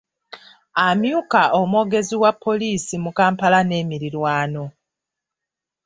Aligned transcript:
Amyuka 0.87 1.41
omwogezi 1.61 2.15
wa 2.23 2.31
poliisi 2.43 2.95
mu 3.03 3.11
Kampala 3.17 3.59
n’emiriraano. 3.63 4.63